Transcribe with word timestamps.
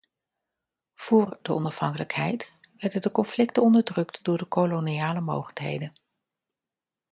Voor 0.95 1.39
de 1.41 1.53
onafhankelijkheid 1.53 2.51
werden 2.77 3.01
de 3.01 3.11
conflicten 3.11 3.63
onderdrukt 3.63 4.23
door 4.23 4.37
de 4.37 4.45
koloniale 4.47 5.21
mogendheden. 5.21 5.93